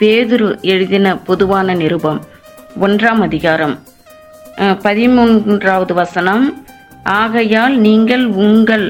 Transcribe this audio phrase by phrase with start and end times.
[0.00, 2.18] பேதுரு எழுதின பொதுவான நிருபம்.
[2.86, 3.74] ஒன்றாம் அதிகாரம்.
[4.86, 6.44] பதிமூன்றாவது வசனம்.
[7.20, 8.84] ஆகையால் நீங்கள் உங்கள்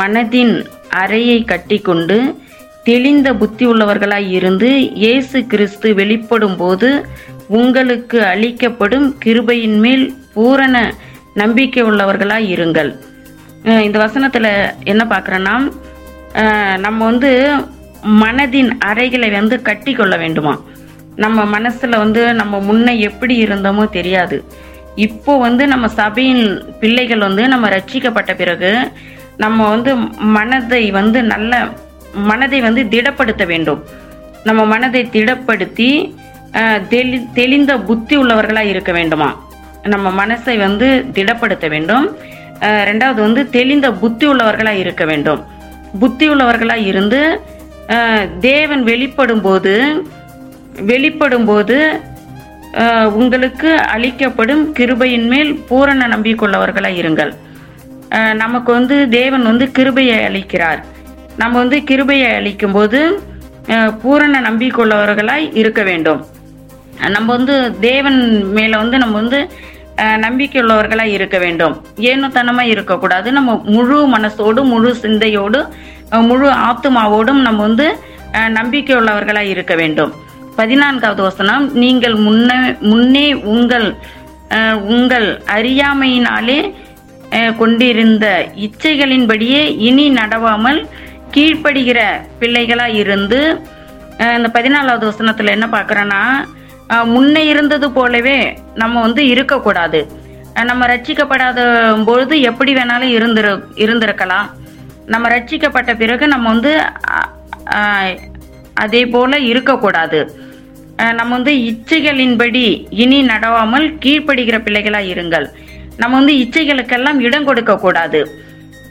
[0.00, 0.54] மனதின்
[1.02, 2.18] அறையை கட்டிக்கொண்டு
[2.88, 4.68] தெளிந்த புத்தி உள்ளவர்களாய் இருந்து
[5.04, 6.90] இயேசு கிறிஸ்து வெளிப்படும் போது
[7.60, 10.06] உங்களுக்கு அளிக்கப்படும் கிருபையின் மேல்
[10.36, 10.76] பூரண
[11.42, 12.90] நம்பிக்கை உள்ளவர்களாய் இருங்கள்.
[13.86, 14.52] இந்த வசனத்தில்
[14.92, 15.56] என்ன பார்க்குறேன்னா
[16.86, 17.30] நம்ம வந்து
[18.22, 20.54] மனதின் அறைகளை வந்து கட்டி கொள்ள வேண்டுமா?
[21.16, 24.36] நம்ம மனசுல வந்து நம்ம முன்ன எப்படி இருந்தோமோ தெரியாது.
[25.06, 26.44] இப்போ வந்து நம்ம சபையின்
[26.80, 28.72] பிள்ளைகள் வந்து நம்ம ரட்சிக்கப்பட்ட பிறகு
[29.36, 29.92] நம்ம வந்து
[30.36, 31.60] மனதை வந்து நல்ல
[32.30, 33.80] மனதை வந்து திடப்படுத்த வேண்டும்.
[34.44, 35.90] நம்ம மனதை திடப்படுத்தி
[36.92, 39.28] தெளி தெளிந்த புத்தி உள்ளவர்களாக இருக்க வேண்டுமா?
[39.92, 42.06] நம்ம மனசை வந்து திடப்படுத்த வேண்டும்.
[42.88, 45.40] ரெண்டாவது வந்து தெளிந்த புத்தி உள்ளவர்களாக இருக்க வேண்டும்.
[46.00, 47.20] புத்தி உள்ளவர்களாக இருந்து
[48.38, 49.74] தேவன் வெளிப்படும் போது
[50.82, 51.78] வெளிப்படும் போது
[53.12, 57.32] உங்களுக்கு அளிக்கப்படும் கிருபையின் மேல் பூரண நம்பிக்கொள்ளவர்களாக இருங்கள்.
[58.34, 60.80] நமக்கு வந்து தேவன் வந்து கிருபையை அளிக்கிறார்.
[61.36, 63.00] நம்ம வந்து கிருபையை அளிக்கும் போது
[64.02, 66.20] பூரண நம்பிக்கொள்ளவர்களாய் இருக்க வேண்டும்.
[67.08, 68.18] நம்ம வந்து தேவன்
[68.52, 69.40] மேல வந்து நம்ம வந்து
[69.96, 71.74] அஹ், நம்பிக்கையுள்ளவர்களாய் இருக்க வேண்டும்.
[72.00, 73.32] ஏனோத்தனமா இருக்கக்கூடாது.
[73.32, 75.58] நம்ம முழு மனசோடு முழு சிந்தையோடு
[76.28, 77.86] முழு ஆத்துமாவோடும் நம்ம வந்து
[78.56, 80.12] நம்பிக்கையுள்ளவர்களாக இருக்க வேண்டும்.
[80.56, 82.50] பதினான்காவது வசனம் நீங்கள் முன்ன
[82.90, 83.88] முன்னே உங்கள்
[84.94, 86.60] உங்கள் அறியாமையினாலே
[87.60, 88.26] கொண்டிருந்த
[88.66, 90.80] இச்சைகளின்படியே இனி நடவாமல்
[91.34, 92.00] கீழ்ப்படுகிற
[92.40, 93.40] பிள்ளைகளாக இருந்து
[94.36, 96.22] இந்த பதினாலாவது வசனத்தில் என்ன பார்க்குறேன்னா
[97.14, 98.38] முன்னே இருந்தது போலவே
[98.74, 100.00] நம்ம வந்து இருக்கக்கூடாது.
[100.68, 101.60] நம்ம ரட்சிக்கப்படாத
[102.08, 103.52] பொழுது எப்படி வேணாலும் இருந்திரு
[103.84, 104.48] இருந்திருக்கலாம்.
[105.12, 106.72] நம்ம ரட்சிக்கப்பட்ட பிறகு நம்ம வந்து
[108.84, 110.20] அதே போல இருக்கக்கூடாது.
[111.18, 112.64] நம்ம வந்து இச்சைகளின்படி
[113.02, 115.46] இனி நடவாமல் கீழ்ப்படுகிற பிள்ளைகளா இருங்கள்.
[116.00, 118.20] நம்ம வந்து இச்சைகளுக்கெல்லாம் இடம் கொடுக்க கூடாது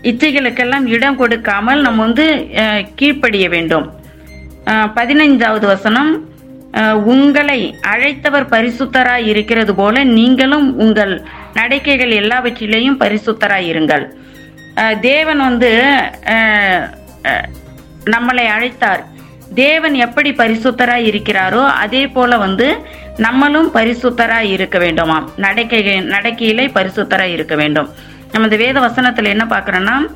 [0.09, 2.25] இச்சைகளுக்கெல்லாம் இடம் கொடுக்காமல் நம்ம வந்து
[2.99, 3.87] கீழ்ப்படிய வேண்டும்.
[4.97, 6.11] பதினைஞ்சாவது வசனம்
[7.11, 7.59] உங்களை
[7.91, 11.13] அழைத்தவர் பரிசுத்தராய் இருக்கிறது போல நீங்களும் உங்கள்
[11.59, 14.05] நடக்கைகள் எல்லாவற்றிலேயும் பரிசுத்தராய் இருங்கள்.
[15.01, 15.83] தேவன் வந்து
[18.05, 19.03] நம்மளை அழைத்தார்.
[19.55, 22.77] தேவன் எப்படி பரிசுத்தராய் இருக்கிறாரோ அதே போல வந்து
[23.17, 25.27] நம்மளும் பரிசுத்தராய் இருக்க வேண்டுமாம்.
[25.35, 27.89] நடக்கை நடக்கையிலே பரிசுத்தராய் இருக்க வேண்டும்.
[28.31, 30.09] நம்ம இந்த வேத வசனத்துல என்ன பார்க்குறோன்னா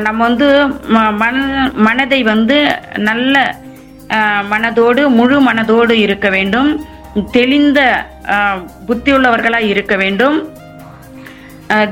[0.00, 3.56] நம்ம வந்து ம- மன மனதை வந்து நல்ல
[4.50, 6.84] மனதோடு முழு மனதோடு இருக்க வேண்டும்.
[7.32, 8.06] தெளிந்த
[8.88, 10.48] புத்தியுள்ளவர்களாக இருக்க வேண்டும்.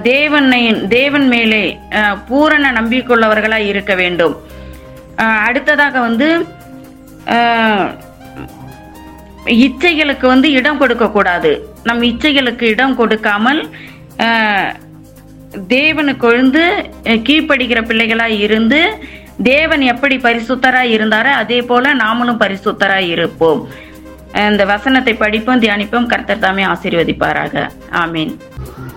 [0.02, 1.62] தேவனை தேவன் மேலே
[2.28, 4.34] பூரண நம்பிக்கொள்ளவர்களாக இருக்க வேண்டும்.
[5.48, 6.28] அடுத்ததாக வந்து
[9.66, 11.52] இச்சைகளுக்கு வந்து இடம் கொடுக்கக்கூடாது
[11.88, 13.60] நம் இச்சைகளுக்கு இடம் கொடுக்காமல்
[15.76, 16.64] தேவனுக்கு எழுந்து
[17.28, 18.80] கீழ்ப்படுகிற பிள்ளைகளாக இருந்து
[19.52, 23.60] தேவன் எப்படி பரிசுத்தராக இருந்தாரோ அதே போல நாமளும் பரிசுத்தராக இருப்போம்.
[24.38, 27.68] இந்த வசனத்தை படிப்போம் தியானிப்போம் கர்த்தர் தாமே ஆசீர்வதிப்பாராக.
[27.92, 28.36] ஆமீன்.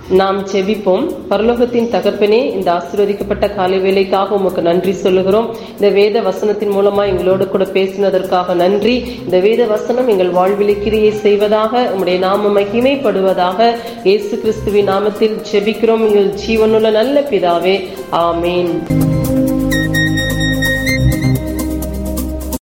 [0.10, 1.16] நாம் செபிப்போம்.
[1.30, 5.56] பரலோகத்தின் தகப்பனே இந்த ஆசீர்வதிக்கப்பட்ட காலை வேலைக்காக உமக்கு நன்றி சொல்லுகிறோம்.
[5.72, 9.04] இந்த வேத வசனத்தின் மூலமா எங்களோடு கூட பேசினதற்காக நன்றி.
[9.24, 16.08] இந்த வேத வசனம் எங்கள் வாழ்விலை கிரியை செய்வதாக உம்முடைய நாம மகிமைப்படுவதாக இயேசு கிறிஸ்துவின் நாமத்தில் செபிக்கிறோம்.
[16.08, 17.88] எங்கள் ஜீவனுள்ள நல்ல பிதாவே.
[18.12, 18.70] ஆமீன்.